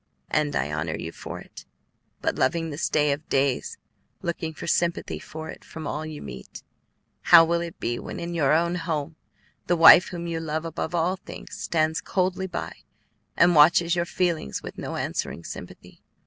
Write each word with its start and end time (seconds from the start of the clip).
"And 0.31 0.55
I 0.55 0.71
honor 0.71 0.95
you 0.97 1.11
for 1.11 1.39
it; 1.39 1.63
but 2.23 2.33
loving 2.35 2.71
this 2.71 2.89
day 2.89 3.11
of 3.11 3.29
days, 3.29 3.77
looking 4.23 4.51
for 4.51 4.65
sympathy 4.65 5.19
for 5.19 5.49
it 5.51 5.63
from 5.63 5.85
all 5.85 6.07
you 6.07 6.23
meet, 6.23 6.63
how 7.21 7.45
will 7.45 7.61
it 7.61 7.79
be 7.79 7.99
when 7.99 8.19
in 8.19 8.33
your 8.33 8.51
own 8.51 8.73
home 8.73 9.15
the 9.67 9.77
wife 9.77 10.07
whom 10.07 10.25
you 10.25 10.39
love 10.39 10.65
above 10.65 10.95
all 10.95 11.13
others 11.23 11.49
stands 11.53 12.01
coldly 12.01 12.47
by 12.47 12.77
and 13.37 13.53
watches 13.53 13.95
your 13.95 14.05
feelings 14.05 14.63
with 14.63 14.75
no 14.75 14.95
answering 14.95 15.43
sympathy? 15.43 16.01